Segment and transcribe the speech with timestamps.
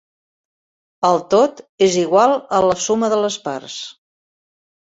[1.09, 3.79] El tot és igual a la suma de les parts.